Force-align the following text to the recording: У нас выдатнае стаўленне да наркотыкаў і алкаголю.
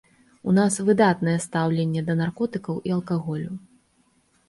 У 0.51 0.55
нас 0.59 0.77
выдатнае 0.87 1.35
стаўленне 1.45 2.01
да 2.09 2.17
наркотыкаў 2.25 2.83
і 2.89 2.99
алкаголю. 2.99 3.51